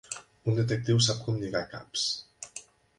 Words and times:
Un 0.51 0.55
detectiu 0.59 1.03
sap 1.09 1.21
com 1.27 1.39
lligar 1.45 1.63
caps. 1.77 2.11